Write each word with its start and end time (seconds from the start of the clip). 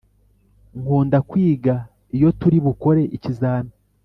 nkundakwiga 0.81 1.75
iyo 2.15 2.29
turibukore 2.39 3.01
ikizami 3.15 3.73